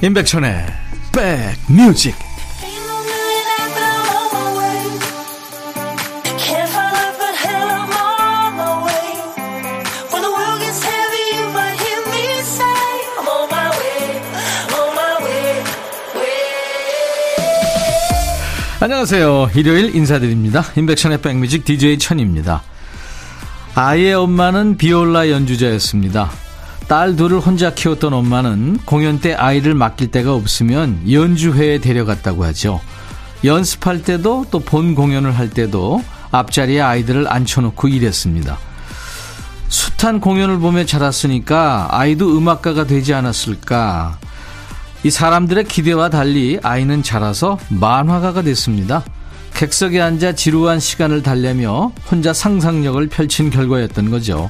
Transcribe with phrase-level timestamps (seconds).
[0.00, 0.64] 임백천의
[1.12, 2.14] 백뮤직
[18.80, 19.50] 안녕하세요.
[19.56, 20.62] 일요일 인사드립니다.
[20.76, 22.62] 임백천의 백뮤직 DJ 천입니다.
[23.74, 26.30] 아이의 엄마는 비올라 연주자였습니다.
[26.88, 32.80] 딸 둘을 혼자 키웠던 엄마는 공연 때 아이를 맡길 데가 없으면 연주회에 데려갔다고 하죠.
[33.44, 38.58] 연습할 때도 또 본 공연을 할 때도 앞자리에 아이들을 앉혀놓고 일했습니다.
[39.68, 44.18] 숱한 공연을 보며 자랐으니까 아이도 음악가가 되지 않았을까.
[45.04, 49.04] 이 사람들의 기대와 달리 아이는 자라서 만화가가 됐습니다.
[49.54, 54.48] 객석에 앉아 지루한 시간을 달래며 혼자 상상력을 펼친 결과였던 거죠.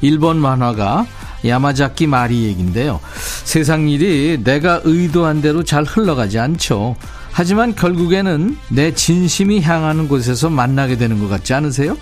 [0.00, 1.06] 일본 만화가
[1.44, 3.00] 야마자키 마리 얘기인데요.
[3.44, 6.96] 세상 일이 내가 의도한 대로 잘 흘러가지 않죠.
[7.30, 11.96] 하지만 결국에는 내 진심이 향하는 곳에서 만나게 되는 것 같지 않으세요?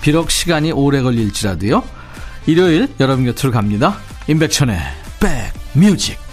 [0.00, 1.82] 비록 시간이 오래 걸릴지라도요.
[2.46, 3.96] 일요일 여러분 곁으로 갑니다.
[4.28, 4.78] 임백천의
[5.74, 6.27] 백뮤직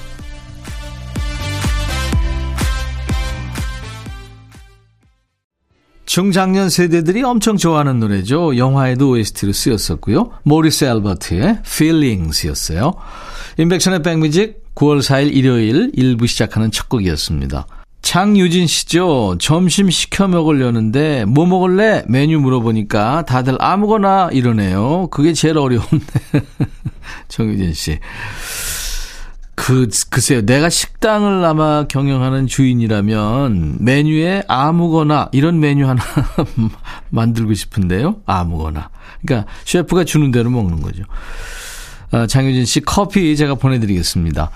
[6.06, 8.58] 중장년 세대들이 엄청 좋아하는 노래죠.
[8.58, 10.32] 영화에도 OST로 쓰였었고요.
[10.44, 12.94] 모리스 앨버트의 Feelings였어요.
[13.58, 17.66] 인백션의 백뮤직 9월 4일 일요일 1부 시작하는 첫 곡이었습니다.
[18.02, 19.38] 장유진 씨죠.
[19.40, 22.04] 점심 시켜 먹으려는데 뭐 먹을래?
[22.08, 25.08] 메뉴 물어보니까 다들 아무거나 이러네요.
[25.10, 26.06] 그게 제일 어려운데.
[27.30, 28.00] 정유진 씨.
[29.66, 30.46] 그, 글쎄요.
[30.46, 36.04] 내가 식당을 아마 경영하는 주인이라면 메뉴에 아무거나 이런 메뉴 하나
[37.10, 38.18] 만들고 싶은데요.
[38.28, 38.90] 아무거나.
[39.26, 41.02] 그러니까 셰프가 주는 대로 먹는 거죠.
[42.12, 44.52] 아, 장효진 씨 커피 제가 보내드리겠습니다.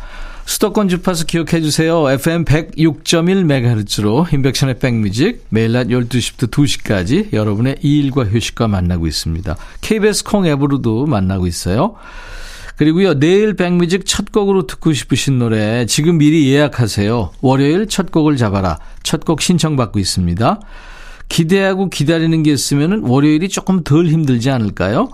[0.45, 2.07] 수도권 주파수 기억해 주세요.
[2.07, 9.55] FM 106.1MHz로 인백션의 백뮤직 매일 낮 12시부터 2시까지 여러분의 일과 휴식과 만나고 있습니다.
[9.81, 11.95] KBS 콩 앱으로도 만나고 있어요.
[12.79, 17.31] 그리고요, 내일 백뮤직 첫 곡으로 듣고 싶으신 노래 지금 미리 예약하세요.
[17.41, 18.79] 월요일 첫 곡을 잡아라.
[19.03, 20.61] 첫 곡 신청받고 있습니다.
[21.27, 25.09] 기대하고 기다리는 게 있으면 월요일이 조금 덜 힘들지 않을까요?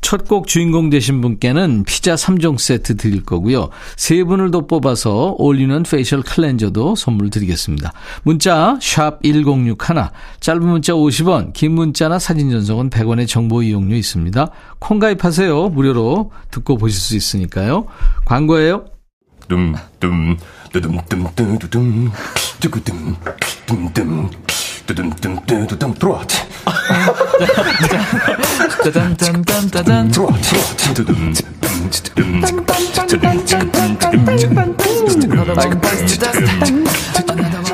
[0.00, 3.68] 첫 곡 주인공 되신 분께는 피자 3종 세트 드릴 거고요.
[3.96, 7.92] 세 분을 더 뽑아서 올리는 facial cleanser도 선물 드리겠습니다.
[8.22, 9.76] 문자 1061,
[10.40, 14.50] 짧은 문자 50원, 긴 문자나 사진 전송은 100원의 정보 이용료 있습니다.
[14.78, 15.68] 콩 가입하세요.
[15.70, 17.86] 무료로 듣고 보실 수 있으니까요.
[18.24, 18.86] 광고예요.
[19.48, 20.36] 둠둠
[20.72, 22.10] 뚜둠 뚜두둠
[24.86, 26.24] 뚜둠 뚜둠 들어와
[28.84, 29.70] 짜잔짠짠짠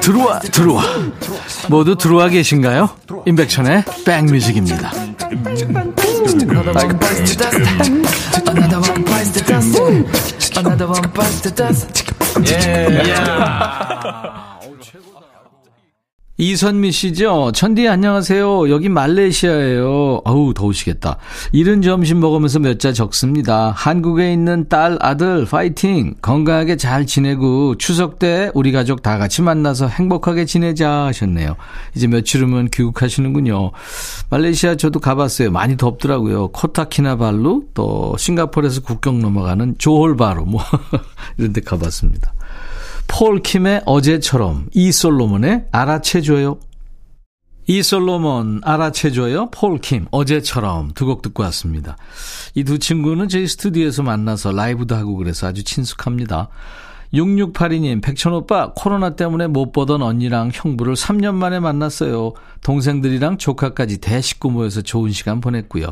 [0.00, 0.82] 들어와 들어와
[1.68, 2.90] 모두 들어와 계신가요?
[3.26, 4.92] 임백천의 백뮤직입니다.
[12.48, 12.86] 예.
[16.38, 17.52] 이선미 씨죠?
[17.52, 18.68] 천디 안녕하세요.
[18.68, 20.20] 여기 말레이시아예요.
[20.26, 21.16] 아우 더우시겠다.
[21.52, 23.70] 이른 점심 먹으면서 몇 자 적습니다.
[23.74, 26.14] 한국에 있는 딸 아들 파이팅.
[26.20, 31.56] 건강하게 잘 지내고 추석 때 우리 가족 다 같이 만나서 행복하게 지내자 하셨네요.
[31.94, 33.70] 이제 며칠 후면 귀국하시는군요.
[34.28, 35.50] 말레이시아 저도 가봤어요.
[35.50, 36.48] 많이 덥더라고요.
[36.48, 40.60] 코타키나발루 또 싱가포르에서 국경 넘어가는 조홀바루 뭐
[41.38, 42.34] 이런 데 가봤습니다.
[43.08, 46.58] 폴킴의 어제처럼 이솔로몬의 알아채줘요.
[47.68, 49.50] 이솔로몬 알아채줘요.
[49.50, 51.96] 폴킴 어제처럼 두 곡 듣고 왔습니다.
[52.54, 56.48] 이 두 친구는 저희 스튜디오에서 만나서 라이브도 하고 그래서 아주 친숙합니다.
[57.14, 62.32] 6682님, 백천오빠, 코로나 때문에 못 보던 언니랑 형부를 3년 만에 만났어요.
[62.62, 65.88] 동생들이랑 조카까지 대식구 모여서 좋은 시간 보냈고요.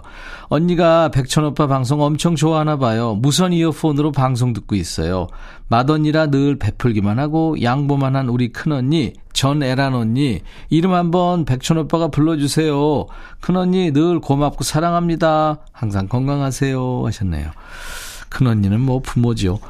[0.48, 3.14] 언니가 백천오빠 방송 엄청 좋아하나 봐요.
[3.14, 5.28] 무선 이어폰으로 방송 듣고 있어요.
[5.68, 13.06] 맏언니라 늘 베풀기만 하고 양보만 한 우리 큰언니, 전애란 언니, 이름 한번 백천오빠가 불러주세요.
[13.40, 15.58] 큰언니 늘 고맙고 사랑합니다.
[15.72, 17.02] 항상 건강하세요.
[17.06, 17.50] 하셨네요.
[18.28, 19.60] 큰언니는 뭐 부모죠.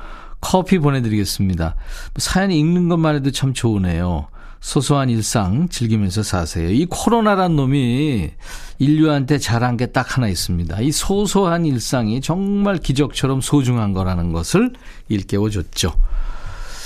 [0.45, 1.75] 커피 보내드리겠습니다.
[2.19, 4.29] 사연 읽는 것만 해도 참 좋으네요.
[4.61, 6.71] 소소한 일상 즐기면서 사세요.
[6.71, 8.31] 이 코로나란 놈이
[8.79, 10.81] 인류한테 잘한 게 딱 하나 있습니다.
[10.81, 14.73] 이 소소한 일상이 정말 기적처럼 소중한 거라는 것을
[15.09, 15.95] 일깨워줬죠.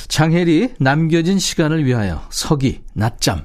[0.07, 3.45] 장혜리 남겨진 시간을 위하여 서기 낮잠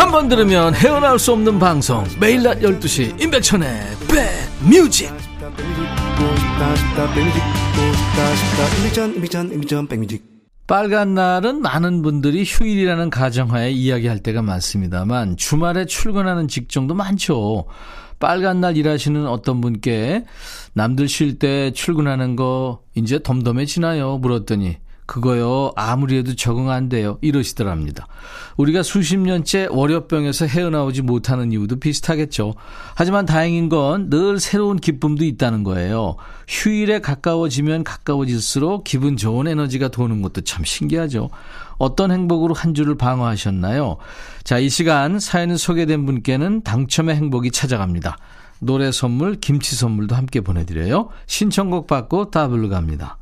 [0.00, 3.68] 한 번 들으면 헤어나올 수 없는 방송 매일 낮 12시 임백천의
[4.08, 5.12] 백뮤직
[10.66, 17.66] 빨간 날은 많은 분들이 휴일이라는 가정하에 이야기할 때가 많습니다만 주말에 출근하는 직종도 많죠.
[18.18, 20.24] 빨간 날 일하시는 어떤 분께
[20.72, 24.16] 남들 쉴 때 출근하는 거 이제 덤덤해지나요?
[24.16, 24.78] 물었더니
[25.10, 27.18] 그거요, 아무리 해도 적응 안 돼요.
[27.20, 28.06] 이러시더랍니다.
[28.56, 32.54] 우리가 수십 년째 월요병에서 헤어나오지 못하는 이유도 비슷하겠죠.
[32.94, 36.14] 하지만 다행인 건 늘 새로운 기쁨도 있다는 거예요.
[36.46, 41.30] 휴일에 가까워지면 가까워질수록 기분 좋은 에너지가 도는 것도 참 신기하죠.
[41.78, 43.96] 어떤 행복으로 한 주를 방어하셨나요?
[44.44, 48.16] 자, 이 시간 사연이 소개된 분께는 당첨의 행복이 찾아갑니다.
[48.60, 51.08] 노래 선물, 김치 선물도 함께 보내드려요.
[51.26, 53.16] 신청곡 받고 따블로 갑니다.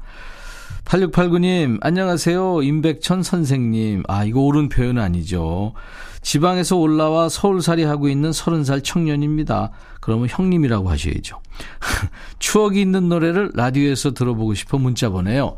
[0.89, 2.63] 8689님, 안녕하세요.
[2.63, 4.05] 임백천 선생님.
[4.09, 5.75] 아, 이거 옳은 표현 아니죠.
[6.23, 9.71] 지방에서 올라와 서울살이 하고 있는 30살 청년입니다.
[10.01, 11.43] 그러면 형님이라고 하셔야죠.
[12.39, 15.57] 추억이 있는 노래를 라디오에서 들어보고 싶어 문자 보내요.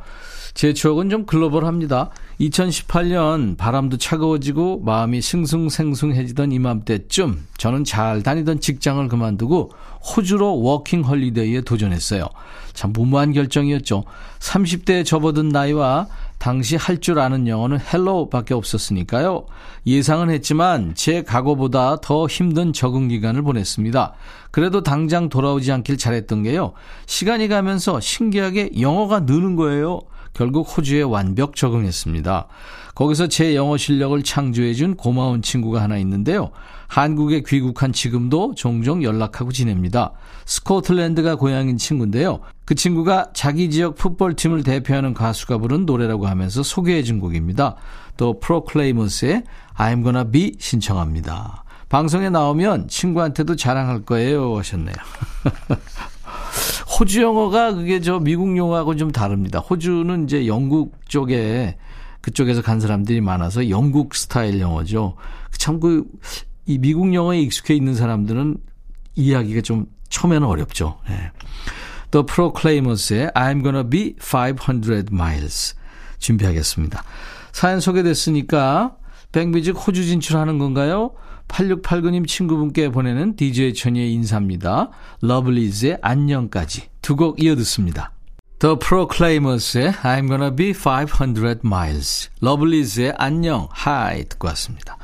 [0.55, 2.11] 제 추억은 좀 글로벌합니다.
[2.41, 9.71] 2018년 바람도 차가워지고 마음이 싱숭생숭해지던 이맘때쯤 저는 잘 다니던 직장을 그만두고
[10.01, 12.27] 호주로 워킹 홀리데이에 도전했어요.
[12.73, 14.05] 참 무모한 결정이었죠.
[14.39, 16.07] 30대에 접어든 나이와
[16.39, 19.47] 당시 할 줄 아는 영어는 hello밖에 없었으니까요.
[19.87, 24.15] 예상은 했지만 제 각오보다 더 힘든 적응 기간을 보냈습니다.
[24.51, 26.73] 그래도 당장 돌아오지 않길 잘했던 게요.
[27.07, 30.01] 시간이 가면서 신기하게 영어가 느는 거예요.
[30.33, 32.47] 결국 호주에 완벽 적응했습니다.
[32.95, 36.51] 거기서 제 영어 실력을 창조해준 고마운 친구가 하나 있는데요.
[36.89, 40.13] 한국에 귀국한 지금도 종종 연락하고 지냅니다.
[40.45, 42.41] 스코틀랜드가 고향인 친구인데요.
[42.65, 47.77] 그 친구가 자기 지역 풋볼팀을 대표하는 가수가 부른 노래라고 하면서 소개해준 곡입니다.
[48.17, 49.45] 또 프로클레이머스의
[49.77, 51.65] I'm gonna be 신청합니다.
[51.89, 54.95] 방송에 나오면 친구한테도 자랑할 거예요 하셨네요.
[56.99, 59.59] 호주 영어가 그게 저 미국 영어하고 좀 다릅니다.
[59.59, 61.77] 호주는 이제 영국 쪽에
[62.21, 65.17] 그쪽에서 간 사람들이 많아서 영국 스타일 영어죠.
[65.59, 66.05] 참 그
[66.67, 68.57] 이 미국 영어에 익숙해 있는 사람들은
[69.17, 70.99] 이해하기가 좀 처음에는 어렵죠.
[71.09, 71.33] 네.
[72.13, 75.75] 또 프로클레이머스의 I'm gonna be 500 miles
[76.19, 77.03] 준비하겠습니다.
[77.51, 78.95] 사연 소개됐으니까
[79.33, 81.13] 백뮤직 호주 진출하는 건가요?
[81.51, 84.91] 8689님 친구분께 보내는 DJ 천이의 인사입니다.
[85.21, 88.13] 러블리즈의 안녕까지 두 곡 이어 듣습니다.
[88.61, 94.97] The Proclaimers의 I'm gonna be 500 miles, 러블리즈의 안녕, hi 듣고 왔습니다.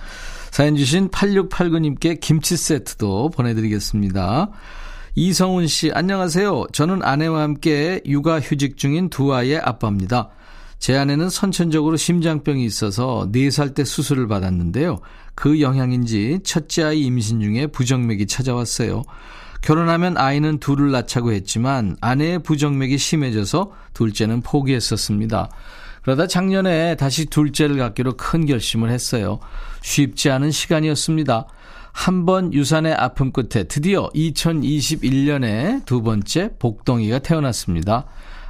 [0.50, 4.50] 사연 주신 8689님께 김치 세트도 보내드리겠습니다.
[5.14, 6.66] 이성훈 씨, 안녕하세요.
[6.72, 10.28] 저는 아내와 함께 육아 휴직 중인 두 아이의 아빠입니다.
[10.78, 15.00] 제 아내는 선천적으로 심장병이 있어서 4살 때 수술을 받았는데요.
[15.34, 19.02] 그 영향인지 첫째 아이 임신 중에 부정맥이 찾아왔어요.
[19.62, 25.50] 결혼하면 아이는 둘을 낳자고 했지만 아내의 부정맥이 심해져서 둘째는 포기했었습니다.
[26.02, 29.40] 그러다 작년에 다시 둘째를 갖기로 큰 결심을 했어요.
[29.82, 31.46] 쉽지 않은 시간이었습니다.
[31.92, 38.04] 한 번 유산의 아픔 끝에 드디어 2021년에 두 번째 복덩이가 태어났습니다.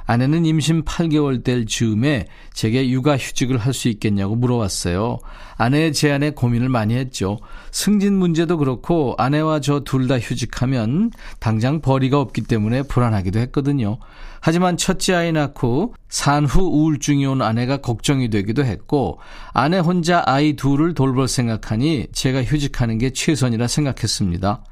[0.07, 5.19] 아내는 임신 8개월 될 즈음에 제게 육아 휴직을 할 수 있겠냐고 물어왔어요.
[5.57, 7.37] 아내의 제안에 고민을 많이 했죠.
[7.71, 13.99] 승진 문제도 그렇고 아내와 저 둘 다 휴직하면 당장 벌이가 없기 때문에 불안하기도 했거든요.
[14.39, 19.19] 하지만 첫째 아이 낳고 산후 우울증이 온 아내가 걱정이 되기도 했고
[19.51, 24.63] 아내 혼자 아이 둘을 돌볼 생각하니 제가 휴직하는 게 최선이라 생각했습니다.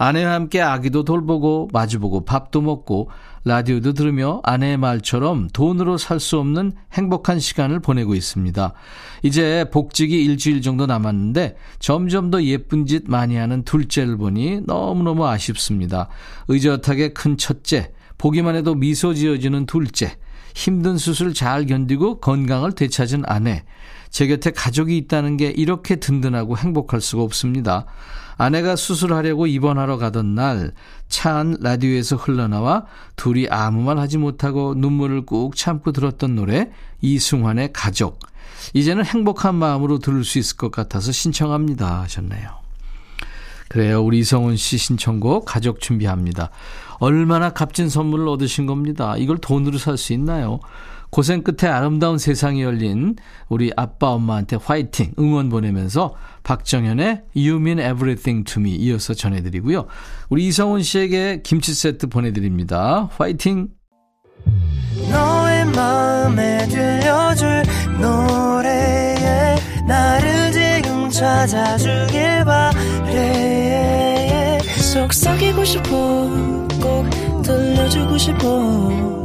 [0.00, 3.10] 아내와 함께 아기도 돌보고 마주보고 밥도 먹고
[3.44, 8.72] 라디오도 들으며 아내의 말처럼 돈으로 살 수 없는 행복한 시간을 보내고 있습니다.
[9.22, 16.08] 이제 복직이 일주일 정도 남았는데 점점 더 예쁜 짓 많이 하는 둘째를 보니 너무너무 아쉽습니다.
[16.48, 20.16] 의젓하게 큰 첫째, 보기만 해도 미소 지어지는 둘째,
[20.54, 23.64] 힘든 수술 잘 견디고 건강을 되찾은 아내,
[24.10, 27.86] 제 곁에 가족이 있다는 게 이렇게 든든하고 행복할 수가 없습니다.
[28.36, 30.72] 아내가 수술하려고 입원하러 가던 날
[31.08, 32.86] 차안 라디오에서 흘러나와
[33.16, 36.70] 둘이 아무 말 하지 못하고 눈물을 꾹 참고 들었던 노래
[37.02, 38.18] 이승환의 가족.
[38.74, 42.60] 이제는 행복한 마음으로 들을 수 있을 것 같아서 신청합니다 하셨네요.
[43.68, 44.02] 그래요.
[44.02, 46.50] 우리 이성훈 씨 신청곡 가족 준비합니다.
[46.98, 49.16] 얼마나 값진 선물을 얻으신 겁니다.
[49.16, 50.60] 이걸 돈으로 살 수 있나요?
[51.10, 53.16] 고생 끝에 아름다운 세상이 열린
[53.48, 56.14] 우리 아빠 엄마한테 화이팅 응원 보내면서
[56.44, 59.86] 박정현의 You Mean Everything to Me 이어서 전해드리고요.
[60.28, 63.08] 우리 이성훈 씨에게 김치 세트 보내드립니다.
[63.16, 63.68] 화이팅!
[65.10, 67.62] 너의 마음에 들려줄
[68.00, 74.58] 노래에 나를 지금 찾아주길 바래
[74.92, 75.88] 속삭이고 싶어
[76.80, 79.24] 꼭 들려주고 싶어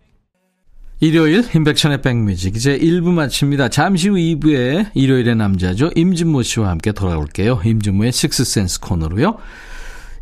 [1.03, 3.69] 일요일 임백천의 백뮤직 이제 1부 마칩니다.
[3.69, 5.89] 잠시 후 2부에 일요일의 남자죠.
[5.95, 7.61] 임진모 씨와 함께 돌아올게요.
[7.65, 9.39] 임진모의 식스센스 코너로요.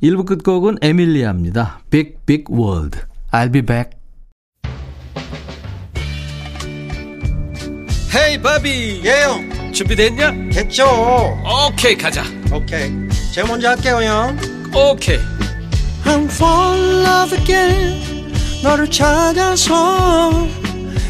[0.02, 1.82] 1부 끝곡은 에밀리아입니다.
[1.90, 2.98] Big Big World.
[3.34, 3.92] I'll be back.
[8.16, 10.32] Hey 바비 예영 준비됐냐?
[10.52, 10.86] 됐죠
[11.68, 12.90] 오케이 가자 오케이
[13.34, 14.38] 제가 먼저 할게요 형
[14.74, 15.20] 오케이
[16.06, 18.34] I'm fall in love again
[18.64, 20.59] 너를 찾아서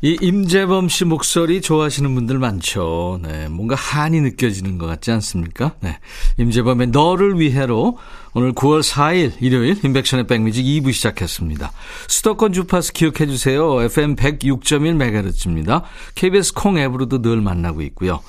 [0.00, 3.18] 이 임재범 씨 목소리 좋아하시는 분들 많죠.
[3.20, 5.74] 네, 뭔가 한이 느껴지는 것 같지 않습니까?
[5.80, 5.98] 네,
[6.36, 7.98] 임재범의 너를 위해로
[8.32, 11.72] 오늘 9월 4일 일요일 인백션의 백뮤직 2부 시작했습니다.
[12.06, 13.82] 수도권 주파수 기억해 주세요.
[13.82, 15.82] FM 106.1MHz입니다.
[16.14, 18.20] KBS 콩 앱으로도 늘 만나고 있고요.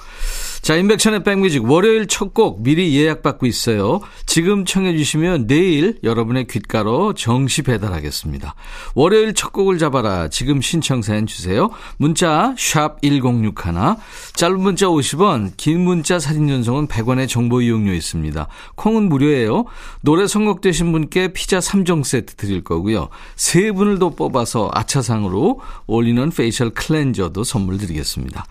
[0.61, 4.01] 자, 인백션의 백뮤직 월요일 첫 곡 미리 예약받고 있어요.
[4.25, 8.55] 지금 청해 주시면 내일 여러분의 귓가로 정시 배달하겠습니다.
[8.93, 10.29] 월요일 첫 곡을 잡아라.
[10.29, 11.69] 지금 신청 사연 주세요.
[11.97, 13.73] 문자 샵 1061,
[14.35, 18.47] 짧은 문자 50원, 긴 문자 사진 전송은 100원의 정보 이용료 있습니다.
[18.75, 19.65] 콩은 무료예요.
[20.01, 23.09] 노래 선곡되신 분께 피자 3종 세트 드릴 거고요.
[23.35, 28.45] 세 분을 더 뽑아서 아차상으로 올리는 facial cleanser도 선물 드리겠습니다.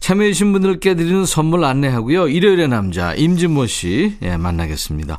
[0.00, 2.28] 참여해주신 분들께 드리는 선물 안내하고요.
[2.28, 5.18] 일요일의 남자 임진모 씨 예, 만나겠습니다.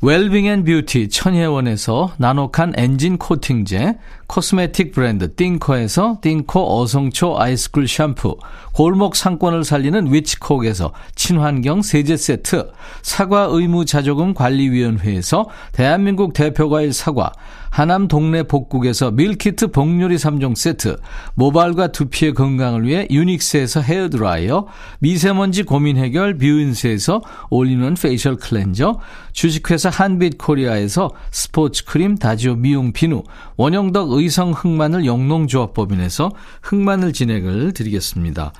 [0.00, 8.36] 웰빙 and 뷰티 천혜원에서 나노칸 엔진 코팅제, 코스메틱 브랜드 띵코에서 띵코 어성초 아이스쿨 샴푸,
[8.72, 12.70] 골목 상권을 살리는 위치콕에서 친환경 세제 세트,
[13.02, 17.32] 사과 의무 자조금 관리위원회에서 대한민국 대표과일 사과,
[17.70, 20.96] 하남 동네 복국에서 밀키트 복요리 3종 세트,
[21.34, 24.66] 모발과 두피의 건강을 위해 유닉스에서 헤어드라이어,
[25.00, 28.98] 미세먼지 고민 해결 뷰인스에서 올리는 facial cleanser,
[29.32, 33.22] 주식회사 한빛코리아에서 스포츠 크림 다지오 미용 비누,
[33.56, 36.30] 원형덕 의성 흑마늘 영농조합법인에서
[36.62, 38.52] 흑마늘 진액을 드리겠습니다.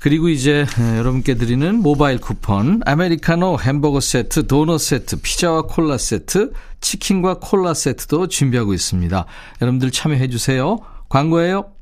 [0.00, 0.66] 그리고 이제
[0.98, 8.28] 여러분께 드리는 모바일 쿠폰, 아메리카노 햄버거 세트, 도넛 세트, 피자와 콜라 세트, 치킨과 콜라 세트도
[8.28, 9.26] 준비하고 있습니다.
[9.60, 10.78] 여러분들 참여해 주세요.
[11.08, 11.72] 광고예요.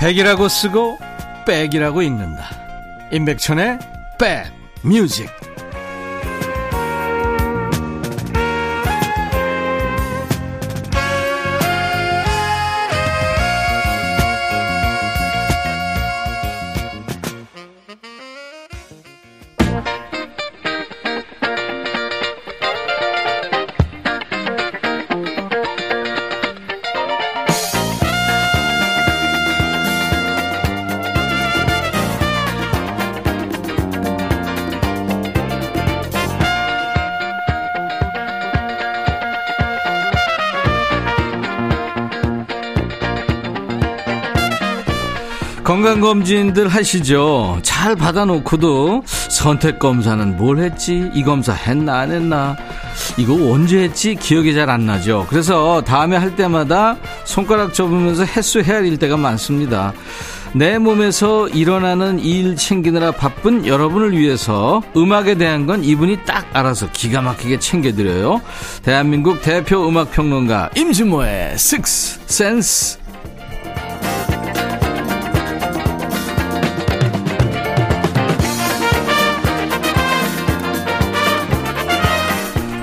[0.00, 0.98] 백이라고 쓰고
[1.44, 2.44] 백이라고 읽는다.
[3.10, 3.78] 임백천의
[4.18, 4.46] 백
[4.82, 5.37] 뮤직.
[45.68, 47.58] 건강검진들 하시죠?
[47.60, 51.10] 잘 받아놓고도 선택검사는 뭘 했지?
[51.12, 52.56] 이 검사 했나 안 했나?
[53.18, 54.14] 이거 언제 했지?
[54.14, 55.26] 기억이 잘 안 나죠?
[55.28, 56.96] 그래서 다음에 할 때마다
[57.26, 59.92] 손가락 접으면서 횟수 헤아릴 때가 많습니다.
[60.54, 67.20] 내 몸에서 일어나는 일 챙기느라 바쁜 여러분을 위해서 음악에 대한 건 이분이 딱 알아서 기가
[67.20, 68.40] 막히게 챙겨드려요.
[68.82, 72.97] 대한민국 대표 음악평론가 임진모의 식스 센스.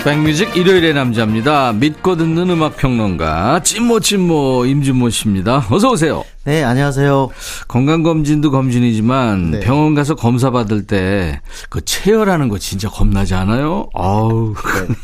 [0.06, 1.74] 백뮤직 일요일의 남자입니다.
[1.74, 5.66] 믿고 듣는 음악 평론가 찐모 찐모 임준모 씨입니다.
[5.72, 6.24] 어서 오세요.
[6.44, 7.30] 네, 안녕하세요.
[7.68, 9.60] 건강검진도 검진이지만 네.
[9.62, 13.90] 병원 가서 검사 받을 때 그 체열하는 거 진짜 겁나지 않아요?
[13.96, 14.54] 아우.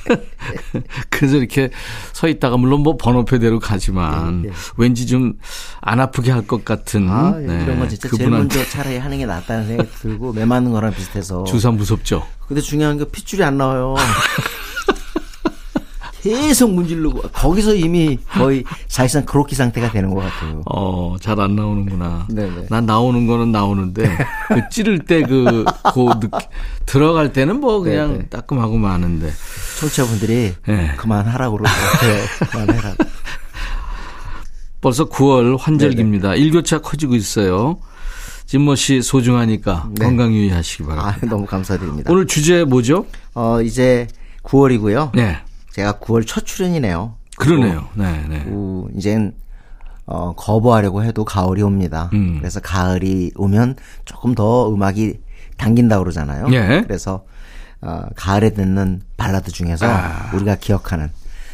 [0.07, 0.81] 네.
[1.09, 1.71] 그래서 이렇게
[2.13, 4.53] 서 있다가 물론 뭐 번호표대로 가지만 네, 네.
[4.77, 5.33] 왠지 좀
[5.81, 9.17] 안 아프게 할 것 같은 아, 네, 이런 건 진짜 제일 그분한테 먼저 차라리 하는
[9.17, 11.43] 게 낫다는 생각이 들고 매 맞는 거랑 비슷해서.
[11.45, 12.23] 주사 무섭죠.
[12.47, 13.95] 근데 중요한 게 핏줄이 안 나와요.
[16.21, 20.61] 계속 문지르고 거기서 이미 거의 사실상 그로키 상태가 되는 것 같아요.
[20.65, 22.27] 어, 잘 안 나오는구나.
[22.29, 22.67] 네네.
[22.69, 24.03] 난 나오는 거는 나오는데,
[24.47, 26.29] 그 찌를 때 그, 그, 느-
[26.85, 28.25] 들어갈 때는 뭐 그냥 네네.
[28.27, 29.31] 따끔하고 마는데.
[29.79, 30.93] 청취자분들이 네.
[30.97, 32.23] 그만하라고 그러더라고요.
[32.51, 32.93] 그만해라.
[34.81, 36.35] 벌써 9월 환절기입니다.
[36.35, 37.77] 일교차 커지고 있어요.
[38.45, 40.05] 진모 씨 소중하니까 네.
[40.05, 41.17] 건강 유의하시기 바랍니다.
[41.21, 42.11] 아, 너무 감사드립니다.
[42.11, 43.05] 오늘 주제 뭐죠?
[43.33, 44.07] 어, 이제
[44.43, 45.11] 9월이고요.
[45.15, 45.37] 네.
[45.71, 47.15] 제가 9월 첫 출연이네요.
[47.37, 47.87] 그러네요.
[47.95, 48.43] 네, 네.
[48.47, 49.33] 우, 이젠
[50.05, 52.09] 어, 거부하려고 해도 가을이 옵니다.
[52.13, 52.37] 음.
[52.39, 53.75] 그래서 가을이 오면
[54.05, 55.19] 조금 더 음악이
[55.57, 56.47] 당긴다 고 그러잖아요.
[56.51, 56.83] 예.
[56.85, 57.23] 그래서
[57.81, 60.31] 어, 가을에 듣는 발라드 중에서 아.
[60.33, 61.09] 우리가 기억하는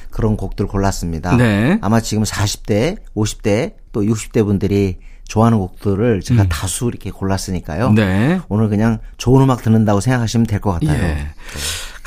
[0.10, 1.36] 그런 곡들 골랐습니다.
[1.38, 1.78] 네.
[1.82, 7.88] 아마 지금 40대, 50대 또 60대 분들이 좋아하는 곡들을 제가 다수 이렇게 골랐으니까요.
[7.90, 7.96] 음.
[7.96, 8.40] 네.
[8.48, 11.04] 오늘 그냥 좋은 음악 듣는다고 생각하시면 될 것 같아요.
[11.04, 11.28] 예.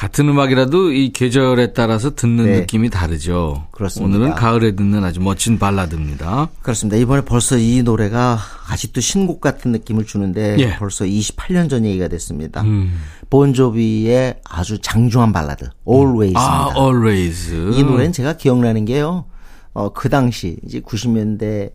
[0.01, 2.61] 같은 음악이라도 이 계절에 따라서 듣는 네.
[2.61, 3.67] 느낌이 다르죠.
[3.71, 4.17] 그렇습니다.
[4.17, 6.49] 오늘은 가을에 듣는 아주 멋진 발라드입니다.
[6.63, 6.97] 그렇습니다.
[6.97, 8.39] 이번에 벌써 이 노래가
[8.71, 10.77] 아직도 신곡 같은 느낌을 주는데 예.
[10.79, 12.63] 벌써 28년 전 얘기가 됐습니다.
[12.63, 12.99] 음.
[13.29, 16.41] 본조비의 아주 장중한 발라드 Always입니다.
[16.41, 17.53] 아, always.
[17.75, 19.27] 이 노래는 제가 기억나는 게요.
[19.75, 21.73] 어, 그 당시 이제 90년대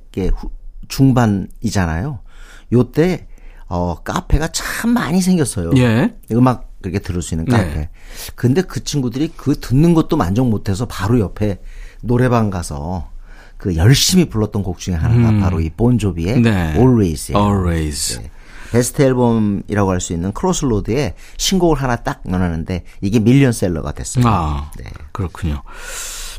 [0.87, 2.21] 중반이잖아요.
[2.73, 3.27] 요때
[3.67, 5.73] 어, 카페가 참 많이 생겼어요.
[5.77, 6.11] 예.
[6.31, 7.63] 음악 그렇게 들을 수 있는 카페.
[7.63, 7.89] 네.
[8.35, 11.59] 근데 그 친구들이 그 듣는 것도 만족 못해서 바로 옆에
[12.01, 13.09] 노래방 가서
[13.57, 16.41] 그 열심히 불렀던 곡 중에 하나가 바로 이 본조비의 음.
[16.43, 16.73] 네.
[16.77, 17.37] Always예요.
[17.39, 18.19] always.
[18.19, 18.29] 네.
[18.71, 24.25] 베스트 앨범이라고 할 수 있는 크로스로드에 신곡을 하나 딱 넣어놨는데 이게 밀리언셀러가 됐어요.
[24.27, 24.85] 아, 네.
[25.11, 25.63] 그렇군요.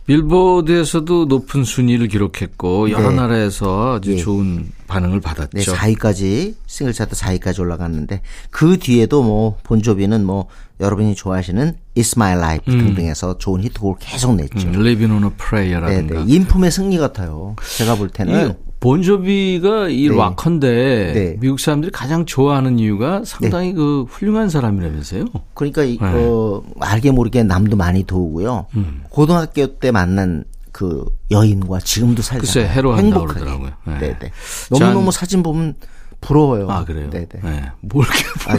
[0.06, 3.16] 빌보드에서도 높은 순위를 기록했고 여러 네.
[3.16, 4.16] 나라에서 아주 예.
[4.16, 5.50] 좋은 반응을 받았죠.
[5.52, 10.46] 네, 4위까지 싱글 차트 4위까지 올라갔는데 그 뒤에도 뭐 본조비는 뭐
[10.80, 14.68] 여러분이 좋아하시는 It's My Life 등등해서 좋은 히트곡을 계속 냈죠.
[14.68, 16.24] 음, Living on a 네, Prayer라든가.
[16.24, 16.34] 네.
[16.34, 17.56] 인품의 승리 같아요.
[17.76, 18.54] 제가 볼 때는 이
[18.86, 20.16] 본조비가 이 네.
[20.16, 21.36] 락커인데 네.
[21.40, 25.24] 미국 사람들이 가장 좋아하는 이유가 상당히 그 훌륭한 사람이라면서요.
[25.54, 26.06] 그러니까 이, 네.
[26.06, 28.66] 어, 알게 모르게 남도 많이 도우고요.
[28.76, 29.02] 음.
[29.10, 32.96] 고등학교 때 만난 그 여인과 지금도 살잖아요.
[32.96, 33.40] 행복하게.
[33.40, 33.70] 그러더라고요.
[33.86, 33.98] 네.
[33.98, 34.30] 네, 네.
[34.70, 35.74] 너무 너무 사진 보면
[36.20, 36.70] 부러워요.
[36.70, 37.10] 아 그래요.
[37.10, 37.40] 네, 네.
[37.42, 37.64] 네.
[37.80, 38.56] 뭐 이렇게 아,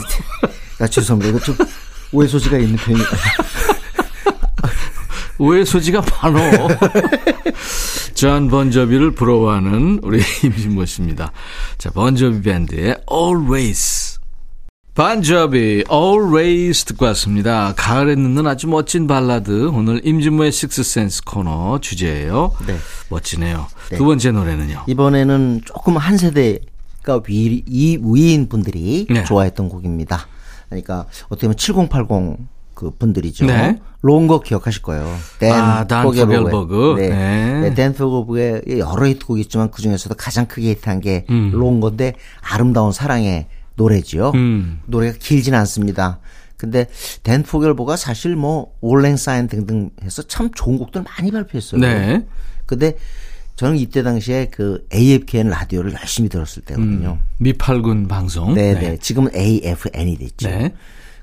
[0.78, 1.30] 나 죄송합니다.
[1.38, 1.56] 이거 좀
[2.12, 3.00] 오해 소지가 있는 편이.
[5.40, 6.40] 오해 소지가 많어.
[8.16, 11.32] 존 본 조비를 부러워하는 우리 임진모 씨입니다.
[11.78, 14.20] 자, 본 조비 밴드의 Always.
[14.96, 17.74] 본 조비 Always 듣고 왔습니다.
[17.78, 19.68] 가을에 듣는 아주 멋진 발라드.
[19.68, 22.54] 오늘 임진모의 식스센스 코너 주제예요.
[22.66, 22.78] 네.
[23.10, 23.68] 멋지네요.
[23.96, 24.86] 두 번째 노래는요.
[24.88, 29.24] 이번에는 조금 한 세대가 위, 이 위인 분들이 네.
[29.24, 30.28] 좋아했던 곡입니다.
[30.70, 33.48] 그러니까 어떻게 보면 7080 그 분들이죠.
[33.48, 33.80] 네.
[34.02, 35.12] Longer 기억하실 거예요.
[35.40, 35.84] 댄 아.
[35.88, 36.96] 포겔버그.
[37.00, 37.10] 네.
[37.10, 37.60] 네.
[37.62, 37.74] 네.
[37.74, 41.50] 댄 포겔버그의 여러 히트곡이 있지만 그 중에서도 가장 크게 히트한 게 음.
[41.52, 44.32] Longer인데 아름다운 사랑의 노래지요.
[44.36, 44.82] 음.
[44.86, 46.20] 노래가 길진 않습니다.
[46.56, 46.86] 근데
[47.24, 51.82] 댄 포겔버그가 사실 뭐 Auld Lang Syne 등등 해서 참 좋은 곡들 많이 발표했어요.
[51.82, 52.28] 네.
[52.68, 52.96] 근데
[53.56, 57.18] 저는 이때 당시에 그 AFKN 라디오를 열심히 들었을 때거든요.
[57.40, 58.54] 미팔군 방송.
[58.54, 58.98] 네네.
[58.98, 60.48] 지금은 AFN이 됐죠.
[60.48, 60.74] 네.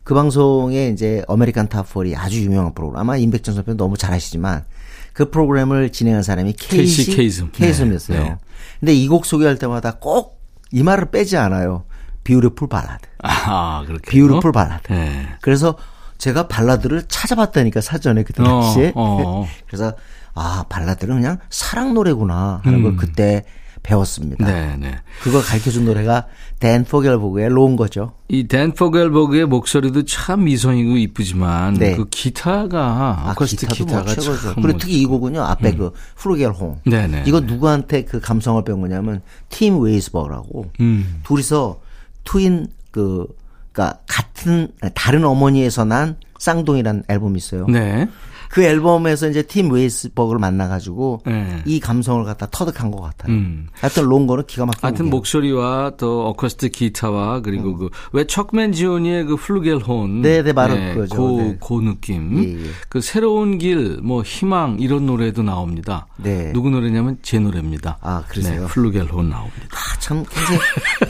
[0.05, 3.01] 그 방송에 이제 American Top 40이 아주 유명한 프로그램.
[3.01, 4.65] 아마 임백천 선배 너무 잘 아시지만
[5.13, 7.51] 그 프로그램을 진행한 사람이 케이시 케이슴.
[7.53, 8.19] 케이슴이었어요.
[8.23, 8.29] 네.
[8.31, 8.37] 네.
[8.81, 10.35] 근데 이 곡 소개할 때마다 꼭
[10.73, 11.85] 이 말을 빼지 않아요.
[12.25, 13.07] beautiful ballad.
[13.23, 14.11] 아, 그렇게.
[14.11, 14.93] beautiful ballad.
[14.93, 15.29] 네.
[15.41, 15.77] 그래서
[16.19, 18.93] 제가 발라드를 찾아봤다니까 사전에 그때 어, 당시에.
[18.97, 19.47] 어.
[19.69, 19.95] 그래서
[20.35, 22.97] 아 발라드는 그냥 사랑 노래구나 하는 걸 음.
[22.97, 23.45] 그때
[23.85, 24.45] 배웠습니다.
[24.47, 24.97] 네, 네.
[25.23, 26.27] 그걸 가르쳐 준 노래가
[26.59, 28.15] 댄 포겔버그의 Longer죠.
[28.29, 31.95] 이 댄 포겔버그의 목소리도 참 미성이고 이쁘지만 네.
[31.95, 34.55] 그 기타가 어쿠스틱 기타도 기타가 뭐 최고죠.
[34.55, 36.81] 참 그리고 특히 이 곡은요 앞에 그 플루겔혼.
[36.87, 37.23] 네 네.
[37.27, 39.21] 이거 누구한테 그 감성을 배운 거냐면
[39.51, 41.21] 팀 웨이스버그라고 음.
[41.25, 41.81] 둘이서
[42.25, 43.27] twin 그
[43.73, 47.67] 그러니까 같은 다른 어머니에서 난 쌍둥이라는 앨범이 있어요.
[47.69, 48.09] 네.
[48.55, 51.61] 그 앨범에서 이제 팀 웨이스버그를 만나가지고 네.
[51.65, 53.33] 이 감성을 갖다 터득한 것 같아요.
[53.33, 53.67] 음.
[53.73, 54.87] 하여튼 Longer는 기가 막히게.
[54.87, 60.23] 하여튼 목소리와 또 어쿠스틱 기타와 그리고 그 왜 척 맨지오니의 그 플루겔혼 음.
[60.23, 61.17] 네, 네, 바로 그거죠.
[61.17, 61.59] 그, 네.
[61.61, 62.71] 그 느낌 예, 예.
[62.89, 66.07] 그 새로운 길 뭐 희망 이런 노래도 나옵니다.
[66.17, 66.53] 네.
[66.53, 67.99] 누구 노래냐면 제 노래입니다.
[68.03, 68.61] 아, 그러세요?
[68.61, 69.67] 네, 플루겔혼 나옵니다.
[69.73, 70.61] 아, 참 굉장히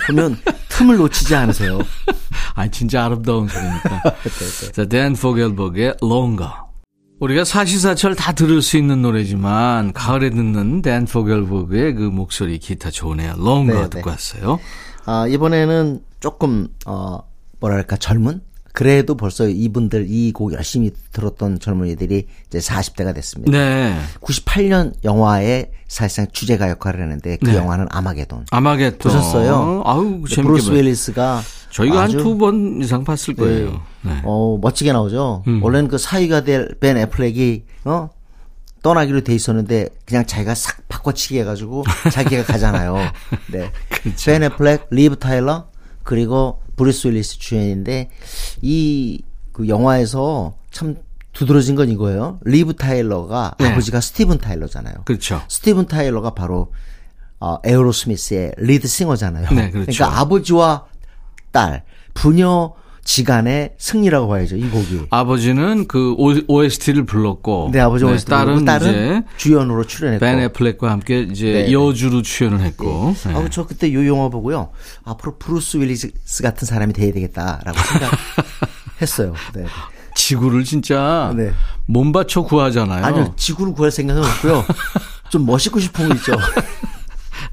[0.06, 0.38] 보면
[0.70, 1.78] 틈을 놓치지 않으세요.
[2.54, 4.02] 아 진짜 아름다운 소리니까.
[4.22, 6.63] 네, 자, 댄 포겔버그의 Longer.
[7.24, 13.36] 우리가 사시사철 다 들을 수 있는 노래지만 가을에 듣는 댄 포겔버그의 그 목소리 기타 좋네요.
[13.38, 14.10] Longer 네, 듣고 네.
[14.10, 14.60] 왔어요.
[15.06, 17.20] 아, 이번에는 조금, 어,
[17.60, 18.42] 뭐랄까, 젊은?
[18.74, 23.52] 그래도 벌써 이분들 이 곡 열심히 들었던 젊은이들이 이제 40대가 됐습니다.
[23.56, 23.96] 네.
[24.20, 27.56] 98년 영화의 사실상 주제가 역할을 했는데 그 네.
[27.56, 28.46] 영화는 아마게돈.
[28.50, 28.98] 아마겟돈.
[29.12, 29.82] 보셨어요?
[29.86, 33.80] 아우, 재밌게 브루스 봤 윌리스가 저희가 한 두 번 이상 봤을 거예요.
[34.02, 34.20] 네.
[34.24, 35.44] 어, 멋지게 나오죠.
[35.46, 35.62] 음.
[35.62, 38.10] 원래는 그 사위가 될 벤 애플렉이 어?
[38.82, 42.96] 떠나기로 돼 있었는데 그냥 자기가 싹 바꿔치기 해가지고 자기가 가잖아요.
[43.52, 43.70] 네.
[43.88, 44.32] 그렇죠.
[44.32, 45.68] 벤 애플렉, 리브 타일러
[46.02, 48.10] 그리고 브루스 윌리스 주연인데
[48.62, 49.22] 이
[49.54, 50.96] 그 영화에서 참
[51.32, 52.40] 두드러진 건 이거예요.
[52.44, 53.68] 리브 타일러가 네.
[53.68, 54.96] 아버지가 스티븐 타일러잖아요.
[55.04, 55.40] 그렇죠.
[55.48, 56.72] 스티븐 타일러가 바로
[57.38, 59.48] 어, 에어로스미스의 리드 싱어잖아요.
[59.50, 60.02] 네, 그렇죠.
[60.02, 60.86] 그러니까 아버지와
[61.52, 61.84] 딸,
[62.14, 64.56] 부녀 지간의 승리라고 봐야죠.
[64.56, 65.06] 이 곡이.
[65.10, 66.14] 아버지는 그
[66.48, 67.68] OST를 불렀고.
[67.72, 70.24] 네, 아버지 OST 딸은, 딸은 이제 주연으로 출연했고.
[70.24, 71.72] 벤 애플렉과 함께 이제 네.
[71.72, 73.14] 여주로 출연을 했고.
[73.24, 73.34] 네.
[73.34, 74.70] 아, 저 그때 요 영화 보고요.
[75.04, 76.10] 앞으로 브루스 윌리스
[76.42, 77.78] 같은 사람이 돼야 되겠다라고
[78.98, 79.34] 생각했어요.
[79.54, 79.66] 네.
[80.16, 81.52] 지구를 진짜 네.
[81.86, 83.04] 몸 바쳐 구하잖아요.
[83.04, 84.64] 아니요, 지구를 구할 생각은 없고요.
[85.28, 86.32] 좀 멋있고 싶은 거 있죠.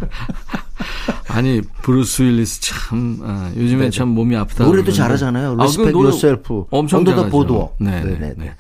[1.28, 4.66] 아니 브루스 윌리스 참 아, 요즘에 참 몸이 아프다.
[4.66, 4.92] 노래도 그러는데.
[4.92, 5.52] 잘하잖아요.
[5.52, 7.30] 아, 그 Respect 노래 Yourself, 엄청 잘하죠.
[7.30, 7.74] Boardwalk.
[7.80, 8.34] 네, 네, 네네.
[8.38, 8.56] 네.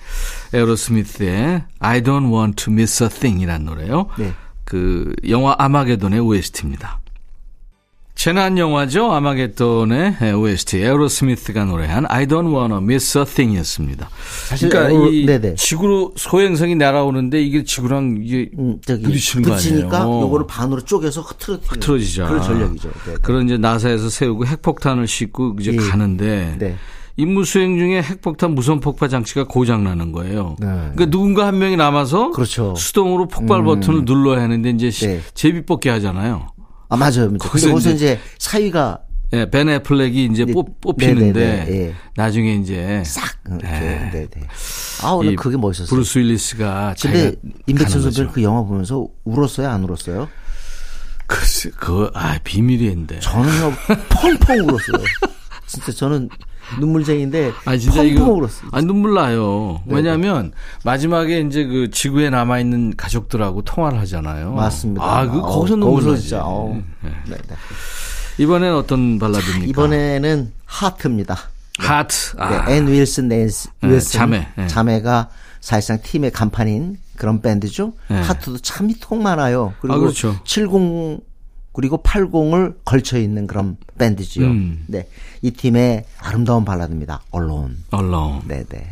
[0.54, 4.08] 에어로스미스의 I Don't Want to Miss a Thing이라는 노래요.
[4.17, 4.34] 네.
[4.63, 7.01] 그 영화 아마게돈의 OST입니다.
[8.21, 9.12] 재난 영화죠.
[9.13, 14.10] 아마게돈의 OST 에어로스미스가 노래한 I Don't Wanna Miss a Thing이었습니다.
[14.47, 15.55] 사실 그러니까 에어로- 이 네네.
[15.55, 19.89] 지구로 소행성이 날아오는데 이게 지구랑 이게 음, 부딪히는 거 아니에요.
[20.21, 22.27] 요거를 반으로 쪼개서 흐트러뜨리는 흐트러지죠.
[22.27, 22.89] 그런 전략이죠.
[23.07, 23.15] 네.
[23.23, 25.77] 그런 이제 나사에서 세우고 핵폭탄을 싣고 이제 예.
[25.77, 26.75] 가는데 네.
[27.17, 30.57] 임무 수행 중에 핵폭탄 무선 폭파 장치가 고장 나는 거예요.
[30.60, 30.67] 네.
[30.67, 32.75] 그러니까 누군가 한 명이 남아서 그렇죠.
[32.77, 35.21] 수동으로 폭발 버튼을 눌러야 하는데 이제 시- 네.
[35.34, 36.49] 제비 뽑기 하잖아요.
[36.91, 37.32] 아 맞아요.
[37.38, 38.99] 거기서 거기서 이제- 이제 사위가
[39.34, 41.93] 예, 벤 애플렉이 이제 네, 뽑, 뽑히는데 네, 네, 네.
[42.17, 44.10] 나중에 이제 싹 이렇게 네.
[44.12, 44.41] 네, 네.
[45.01, 45.89] 아 오늘 이 그게 멋있었어요.
[45.89, 47.34] 브루스 윌리스가 근데
[47.65, 48.30] 임백천 거죠.
[48.30, 50.27] 그 영화 보면서 울었어요, 안 울었어요?
[51.27, 53.21] 글쎄, 그거 아 비밀인데.
[53.21, 53.71] 저는요
[54.10, 55.06] 펑펑 울었어요.
[55.65, 56.27] 진짜 저는
[56.79, 58.69] 눈물쟁인데 아 진짜 이거 울었어요.
[58.71, 59.81] 아 눈물 나요.
[59.86, 60.51] 왜냐하면
[60.84, 64.53] 마지막에 이제 그 지구에 남아 있는 가족들하고 통화를 하잖아요.
[64.53, 65.03] 맞습니다.
[65.03, 66.17] 아, 그 어, 거기서 눈물.
[66.17, 66.41] 진짜.
[66.43, 66.81] 어.
[67.01, 67.55] 네, 네.
[68.38, 69.65] 이번엔 어떤 발라드입니까?
[69.65, 71.38] 이번에는 하트입니다.
[71.77, 72.36] 하트.
[72.38, 74.67] 아, 네, 앤 윌슨, 낸시 네, 윌슨 자매, 네.
[74.67, 75.29] 자매가
[75.60, 77.93] 사실상 팀의 간판인 그런 밴드죠.
[78.10, 78.19] 네.
[78.21, 79.73] 하트도 참 히트곡 많아요.
[79.79, 80.36] 그리고 아, 그렇죠.
[80.43, 81.21] 70
[81.73, 84.45] 그리고 80을 걸쳐 있는 그런 밴드지요.
[84.47, 84.84] 음.
[84.88, 85.07] 네,
[85.41, 87.21] 이 팀의 아름다운 발라드입니다.
[87.32, 87.77] Alone.
[87.91, 88.41] Alone.
[88.47, 88.88] 네, 네,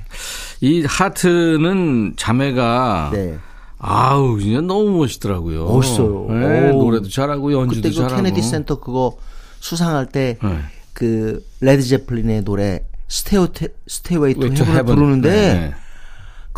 [0.62, 3.38] 이 하트는 자매가 네.
[3.80, 5.66] 아우 진짜 너무 멋있더라고요.
[5.66, 6.28] 멋있어요.
[6.30, 6.84] 네, 오.
[6.84, 8.16] 노래도 잘하고 연주도 그때 그 잘하고.
[8.16, 9.18] 케네디 센터 그거
[9.60, 10.60] 수상할 때 네.
[10.94, 13.48] 그 레드 제플린의 노래 Stair
[13.88, 14.86] Stairway to Heaven을 Heaven.
[14.86, 15.74] 부르는데 네.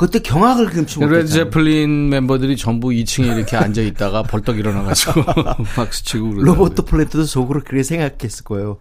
[0.02, 1.44] 그때 경악을 금치 레드 못했잖아요.
[1.46, 5.22] 제플린 멤버들이 전부 2층에 이렇게 앉아 있다가 벌떡 일어나가지고
[5.76, 6.64] 박수 치고 그러더라고요.
[6.70, 8.80] 로버트 플랜트도 속으로 그렇게 생각했을 거예요.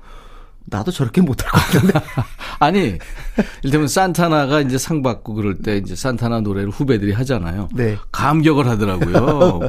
[0.64, 2.00] 나도 저렇게 못할 것 같은데.
[2.58, 2.98] 아니,
[3.62, 7.68] 이를테면 산타나가 이제 상 받고 그럴 때 이제 산타나 노래를 후배들이 하잖아요.
[7.74, 7.98] 네.
[8.12, 9.60] 감격을 하더라고요.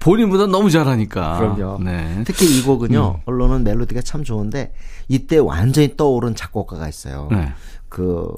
[0.00, 1.38] 본인보다 너무 잘하니까.
[1.38, 1.82] 그럼요.
[1.82, 2.22] 네.
[2.26, 4.74] 특히 이 곡은요, Alone은 멜로디가 참 좋은데,
[5.08, 7.28] 이때 완전히 떠오른 작곡가가 있어요.
[7.30, 7.52] 네.
[7.88, 8.28] 그,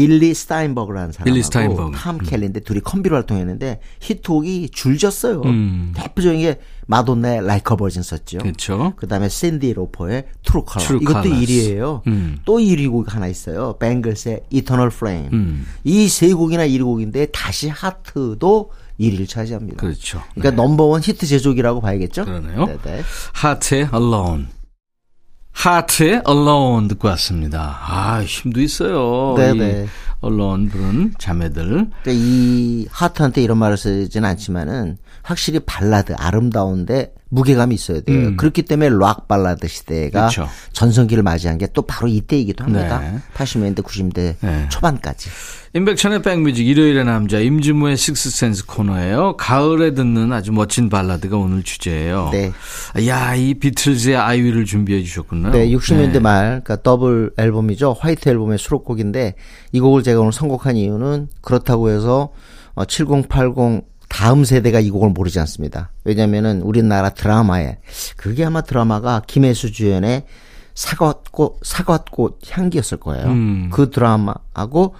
[0.00, 1.92] 빌리 스타인버그라는 사람하고 빌리 스타인버그.
[1.96, 5.42] 탐 켈리인데 둘이 콤비로 활동했는데 히트곡이 줄졌어요.
[5.42, 5.92] 음.
[5.94, 8.38] 대표적인 게 마돈나의 Like a Virgin 썼죠.
[8.38, 8.94] 그렇죠.
[8.96, 10.84] 그다음에 신디 로퍼의 True Colors.
[10.84, 11.52] True 이것도 Colours.
[11.52, 12.06] 1위예요.
[12.06, 12.38] 음.
[12.46, 13.76] 또 1위 곡 하나 있어요.
[13.78, 15.28] 뱅글스의 Eternal Flame.
[15.32, 15.66] 음.
[15.84, 19.76] 이 세 곡이나 1위 곡인데 다시 하트도 1위를 차지합니다.
[19.76, 20.22] 그렇죠.
[20.34, 22.24] 그러니까 넘버원 히트 제조기라고 봐야겠죠?
[22.24, 22.66] 그러네요.
[22.66, 23.02] 네네.
[23.34, 24.46] 하트의 Alone.
[25.60, 27.78] 하트의 Alone 듣고 왔습니다.
[27.82, 29.34] 아, 힘도 있어요.
[29.36, 29.84] 네네.
[29.84, 31.64] 이 Alone 부른 자매들.
[31.64, 38.28] 그러니까 이 하트한테 이런 말을 쓰지는 않지만은 확실히 발라드 아름다운데 무게감이 있어야 돼요.
[38.28, 38.36] 음.
[38.36, 40.48] 그렇기 때문에 락 발라드 시대가 그렇죠.
[40.72, 42.98] 전성기를 맞이한 게 또 바로 이때이기도 합니다.
[43.00, 43.18] 네.
[43.34, 44.66] 80년대, 90년대 네.
[44.70, 45.30] 초반까지.
[45.72, 49.36] 임백천의 백뮤직 일요일의 남자 임진모의 식스센스 코너예요.
[49.36, 52.30] 가을에 듣는 아주 멋진 발라드가 오늘 주제예요.
[52.32, 52.50] 네.
[53.06, 55.50] 야, 이 비틀즈의 I Will을 준비해 주셨군요.
[55.52, 57.96] 네, 60년대 말, 그러니까 더블 앨범이죠.
[58.00, 59.36] 화이트 앨범의 수록곡인데
[59.70, 62.32] 이 곡을 제가 오늘 선곡한 이유는 그렇다고 해서
[62.74, 65.92] 어, 7080 다음 세대가 이 곡을 모르지 않습니다.
[66.04, 67.78] 왜냐면은 우리나라 드라마에
[68.16, 70.24] 그게 아마 드라마가 김혜수 주연의
[70.74, 73.26] 사과꽃 사과꽃 향기였을 거예요.
[73.28, 73.70] 음.
[73.72, 74.96] 그 드라마하고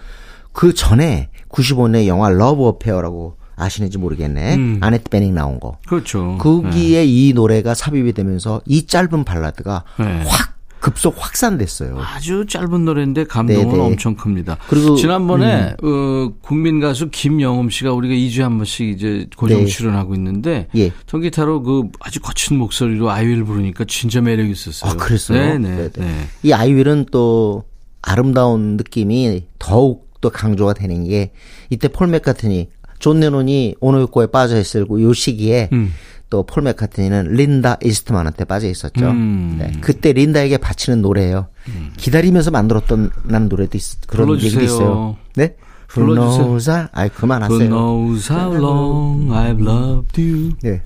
[0.52, 4.54] 그 전에 95년 영화 Love Affair라고 아시는지 모르겠네.
[4.54, 4.78] 음.
[4.80, 5.76] 아네트 베닝 나온 거.
[5.86, 6.38] 그렇죠.
[6.38, 10.24] 거기에 이 노래가 삽입이 되면서 이 짧은 발라드가 네.
[10.26, 11.98] 확 급속 확산됐어요.
[11.98, 13.78] 아주 짧은 노래인데 감동은 네네.
[13.80, 14.56] 엄청 큽니다.
[14.68, 14.96] 그리고, 음.
[14.96, 19.66] 지난번에 어, 국민 가수 김영음 씨가 우리가 2주에 한 번씩 이제 고정 네.
[19.66, 20.90] 출연하고 있는데 예.
[21.06, 24.90] 통기타로 그 아주 거친 목소리로 I Will을 부르니까 진짜 매력 있었어요.
[24.90, 25.38] 아, 그랬어요?
[25.38, 25.68] 네네.
[25.68, 25.90] 네네.
[25.96, 26.28] 네.
[26.42, 27.64] 이 I Will은 또
[28.02, 31.32] 아름다운 느낌이 더욱 더 강조가 되는 게
[31.70, 35.92] 이때 폴 맥카트니 존 레논이 오노 요코에 빠져 있을 요 시기에 음.
[36.30, 39.10] 또 폴 맥카트니는 린다 이스트만한테 빠져 있었죠.
[39.10, 39.56] 음.
[39.58, 39.72] 네.
[39.80, 41.48] 그때 린다에게 바치는 노래예요.
[41.96, 44.60] 기다리면서 만들었던 나는 노래도 있, 그런 불러주세요.
[44.60, 45.16] 얘기도 있어요.
[45.36, 45.56] 네?
[45.88, 46.88] 불러주세요.
[46.92, 47.68] 아이 Who 그만하세요.
[47.68, 50.52] knows how long I've loved you?
[50.62, 50.82] 네.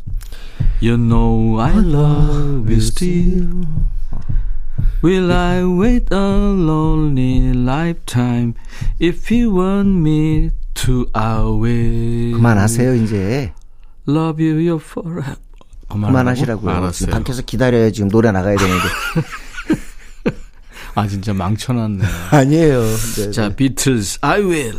[0.83, 3.67] You know I love you still.
[5.03, 8.55] Will I wait a lonely lifetime
[8.99, 13.53] if you want me to I will 그만하세요 이제.
[14.09, 15.37] Love you you're forever.
[15.89, 16.71] 그만하시라고요.
[16.71, 17.11] 알았어요.
[17.11, 18.85] 밖에서 기다려야 지금 노래 나가야 되는데.
[20.95, 22.05] 아 진짜 망쳐놨네.
[22.31, 22.83] 아니에요.
[23.17, 23.57] 네, 자, 네.
[23.57, 24.79] 비틀즈 I will.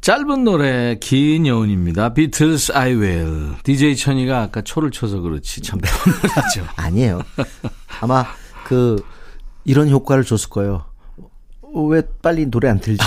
[0.00, 2.14] 짧은 노래 긴 여운입니다.
[2.14, 3.54] 비틀즈 I will.
[3.62, 6.66] DJ 천이가 아까 초를 쳐서 그렇지 참 편하죠.
[6.76, 7.22] 아니에요.
[8.00, 8.24] 아마
[8.64, 9.02] 그
[9.64, 10.84] 이런 효과를 줬을 거예요.
[11.62, 13.04] 어, 왜 빨리 노래 안 틀지?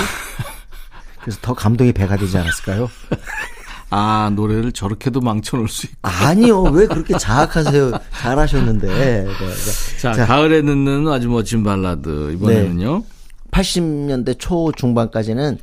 [1.21, 2.89] 그래서 더 감동이 배가 되지 않았을까요?
[3.89, 5.97] 아 노래를 저렇게도 망쳐놓을 수 있고.
[6.01, 6.61] 아니요.
[6.63, 7.91] 왜 그렇게 자학하세요?
[8.11, 8.87] 잘하셨는데.
[8.87, 9.99] 네, 네.
[9.99, 10.25] 자, 자.
[10.25, 13.03] 가을에 듣는 아주 멋진 발라드 이번에는요.
[13.51, 15.57] 80년대 초 중반까지는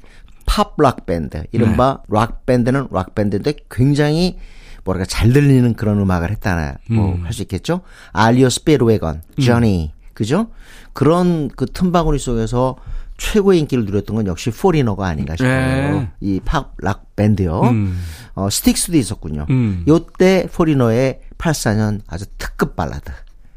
[0.45, 2.19] 팝락 밴드, 이른바 네.
[2.19, 4.39] 락 밴드는 락 밴드인데 굉장히
[4.85, 6.97] 뭐랄까 잘 들리는 그런 음악을 했다나 음.
[6.97, 7.81] 뭐할 수 있겠죠.
[8.13, 10.49] REO Speedwagon, Journey, 그죠?
[10.93, 12.77] 그런 그 틈바구니 속에서
[13.19, 15.51] 최고의 인기를 누렸던 건 역시 Foreigner가 아닌가 싶어요.
[15.51, 16.11] 네.
[16.21, 17.61] 이 팝락 밴드요.
[17.63, 17.99] 음.
[18.35, 19.47] 어, Styx도 있었군요.
[19.51, 19.85] 음.
[19.89, 23.11] 요때 Foreigner의 84년 아주 특급 발라드.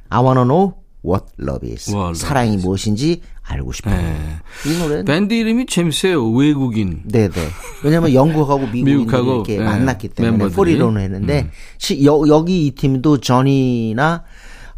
[0.10, 0.74] I wanna know
[1.06, 1.90] what love is.
[1.92, 3.96] What love 사랑이 무엇인지 알고 싶어요.
[3.98, 4.18] 네.
[4.68, 6.30] 이 노래는 밴드 이름이 재밌어요.
[6.32, 7.02] 외국인.
[7.06, 7.34] 네네.
[7.84, 10.54] 왜냐면 영국하고 미국하고, 이렇게 네, 만났기 때문에 멤버들이.
[10.54, 10.56] 음.
[10.56, 14.24] 포리로는 했는데 시- 여, 여기 이 팀도 저니나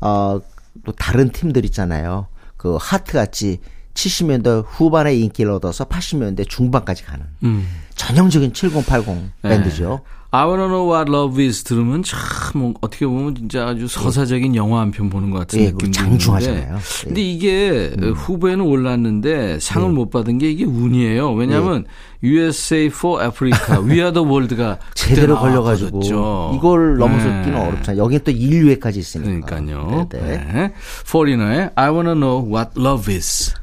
[0.01, 0.39] 어
[0.85, 2.25] 또 다른 팀들 있잖아요.
[2.57, 3.59] 그 하트 같이
[3.93, 7.67] 70년대 후반에 인기를 얻어서 80년대 중반까지 가는 음.
[7.95, 9.49] 전형적인 7080 네.
[9.49, 10.01] 밴드죠.
[10.33, 14.91] I wanna know what love is 들으면 참뭐 어떻게 보면 진짜 아주 서사적인 영화 한
[14.91, 16.75] 편 보는 것 같은 예, 그리고 장중하잖아요.
[16.77, 16.79] 예.
[17.03, 21.33] 근데 이게 후보에는 올랐는데 상을 못 받은 게 이게 운이에요.
[21.33, 21.83] 왜냐하면
[22.23, 27.59] USA for Africa, We Are the World가 제대로 걸려가지고 이걸 넘어서기는 네.
[27.67, 28.01] 어렵잖아요.
[28.01, 29.45] 여기 또 1위에까지 있으니까.
[29.57, 30.07] 그러니까요.
[30.09, 30.37] 네네.
[30.53, 30.73] 네.
[31.11, 33.53] 포리너의 I wanna know what love is.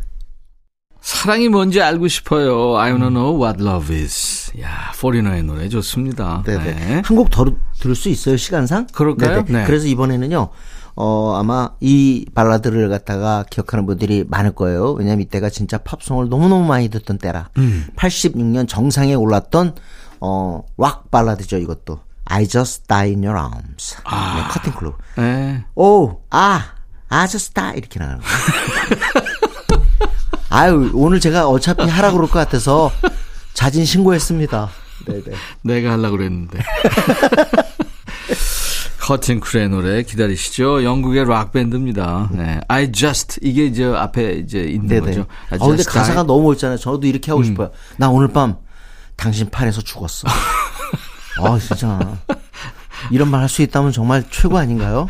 [1.09, 2.77] 사랑이 뭔지 알고 싶어요.
[2.77, 4.53] I wanna know what love is.
[4.61, 6.43] 야, 포리너의 노래 좋습니다.
[6.45, 6.75] 네네.
[6.75, 7.03] 네.
[7.03, 7.47] 한곡더
[7.81, 8.89] 들을 수 있어요, 시간상?
[8.93, 9.43] 그럴까요?
[9.47, 9.61] 네네.
[9.61, 9.65] 네.
[9.65, 10.51] 그래서 이번에는요,
[10.97, 14.93] 어, 아마 이 발라드를 갖다가 기억하는 분들이 많을 거예요.
[14.93, 17.49] 왜냐면 이때가 진짜 팝송을 너무너무 많이 듣던 때라.
[17.57, 17.87] 음.
[17.97, 19.77] 86년 정상에 올랐던,
[20.21, 22.01] 어, 락 발라드죠, 이것도.
[22.27, 23.97] I just die in your arms.
[23.97, 24.99] 네, 커팅 클럽.
[25.17, 25.65] 네.
[25.75, 26.65] 오, 아,
[27.09, 27.79] I just die.
[27.79, 29.25] 이렇게 나가는 거예요.
[30.51, 32.91] 아유, 오늘 제가 어차피 하라 그럴 것 같아서
[33.55, 34.69] 자진 신고했습니다.
[35.07, 35.23] 네네.
[35.63, 36.59] 내가 하려고 그랬는데.
[39.01, 40.85] 커튼쿨의 노래 기다리시죠.
[40.85, 42.29] 영국의 락 밴드입니다.
[42.31, 42.61] 네.
[42.69, 45.01] I just, 이게 이제 앞에 이제 있는 네네.
[45.01, 45.27] 거죠.
[45.51, 46.27] I 아, 근데 가사가 died.
[46.27, 46.77] 너무 멋있잖아요.
[46.79, 47.33] 저도 이렇게 음.
[47.33, 47.71] 하고 싶어요.
[47.97, 48.57] 나 오늘 밤
[49.17, 50.29] 당신 팔에서 죽었어.
[51.41, 52.19] 아, 진짜.
[53.11, 55.09] 이런 말 할 수 있다면 정말 최고 아닌가요?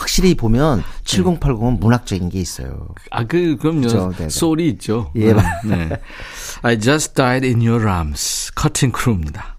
[0.00, 2.88] 확실히 보면 7080은 문학적인 게 있어요.
[3.10, 3.82] 아, 그, 그럼요.
[3.82, 4.28] 그죠, 네 네.
[4.30, 5.12] 소리 있죠.
[5.14, 5.42] 예, 네.
[5.66, 6.00] 네.
[6.62, 8.50] I just died in your arms.
[8.54, 9.58] 커튼쿨입니다.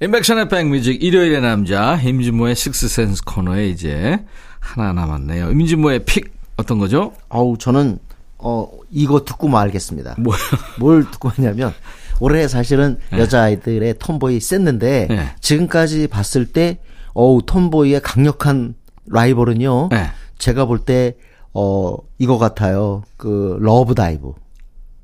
[0.00, 4.24] 인백션의 백뮤직 일요일의 남자 임진모의 식스센스 코너에 이제
[4.58, 5.50] 하나 남았네요.
[5.50, 7.12] 임진모의 픽 어떤 거죠?
[7.28, 7.98] 아우 저는
[8.38, 10.14] 어 이거 듣고 말겠습니다.
[10.18, 10.38] 뭐요?
[10.78, 11.74] 뭘 듣고 왔냐면
[12.20, 15.34] 올해 사실은 여자아이들의 톰보이 셌는데 네.
[15.40, 16.78] 지금까지 봤을 때
[17.12, 18.74] 어우 톰보이의 강력한
[19.10, 19.88] 라이벌은요.
[19.90, 20.06] 네.
[20.38, 21.16] 제가 볼 때
[21.54, 23.02] 어 이거 같아요.
[23.16, 24.32] 그 Love Dive.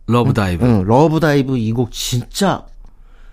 [0.06, 0.64] Love Dive.
[0.64, 2.66] 응, Love Dive 이 곡 진짜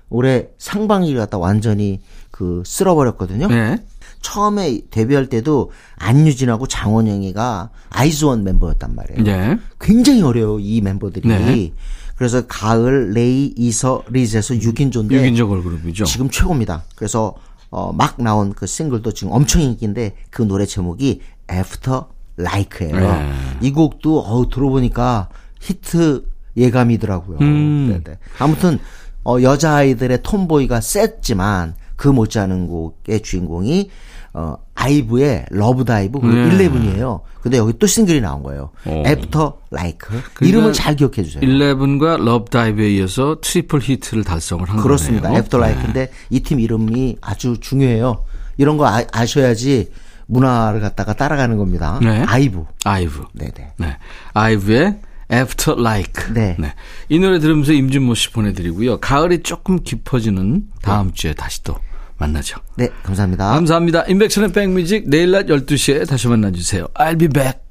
[0.10, 2.00] 올해 상반기를 갖다 완전히
[2.32, 3.48] 그 쓸어버렸거든요.
[3.48, 3.84] 네.
[4.22, 9.24] 처음에 데뷔할 때도 안유진하고 장원영이가 아이즈원 멤버였단 말이에요.
[9.24, 9.58] 네.
[9.80, 11.28] 굉장히 어려요 이 멤버들이.
[11.28, 11.74] 네.
[12.16, 16.06] 그래서 가을, 레이, 이서, 리즈해서 6인조인데 6인조 걸그룹이죠.
[16.06, 16.84] 지금 최고입니다.
[16.96, 17.34] 그래서
[17.72, 22.04] 어, 막 나온 그 싱글도 지금 엄청 인기인데 그 노래 제목이 After
[22.38, 23.00] Like예요.
[23.00, 23.32] 네.
[23.62, 25.30] 이 곡도 어 들어보니까
[25.60, 26.26] 히트
[26.58, 27.38] 예감이더라고요.
[27.40, 27.88] 음.
[28.04, 28.18] 네네.
[28.40, 28.80] 아무튼
[29.24, 33.90] 어, 여자 아이들의 Tomboy가 셌지만 그 못지않은 곡의 주인공이
[34.34, 36.48] 어, IVE의 Love Dive 그리고 네.
[36.48, 37.22] Eleven이에요.
[37.42, 38.70] 근데 여기 또 싱글이 나온 거예요.
[38.86, 39.04] 오.
[39.06, 39.98] After Like.
[40.08, 41.42] 그러니까 이름을 잘 기억해 주세요.
[41.42, 45.24] Eleven과 Love Dive에 이어서 triple 히트를 달성을 한 그렇습니다.
[45.28, 45.40] 거네요.
[45.40, 48.24] After Like인데 이팀 이름이 아주 중요해요.
[48.58, 49.92] 이런 거 아, 아셔야지
[50.28, 52.00] 문화를 갖다가 따라가는 겁니다.
[52.02, 52.24] 네.
[52.26, 52.64] 아이브.
[52.86, 53.26] 아이브.
[53.34, 53.74] 네네.
[53.78, 53.98] 네.
[54.34, 55.00] 아이브의
[55.32, 56.34] After Like.
[56.34, 56.56] 네.
[57.10, 59.00] 이 노래 들으면서 임진모 씨 보내드리고요.
[59.00, 61.76] 가을이 조금 깊어지는 다음 주에 다시 또
[62.22, 62.58] 만나죠.
[62.76, 63.52] 네, 감사합니다.
[63.52, 64.04] 감사합니다.
[64.08, 66.88] 인백션의 백뮤직 내일 낮 12시에 다시 만나주세요.
[66.94, 67.71] I'll be back.